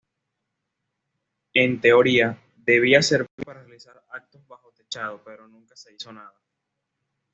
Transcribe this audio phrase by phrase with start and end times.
[1.53, 6.41] En teoría debía servir para realizar actos bajo techado pero nunca se hizo nada.